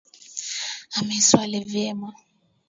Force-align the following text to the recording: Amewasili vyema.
Amewasili 0.97 1.59
vyema. 1.71 2.09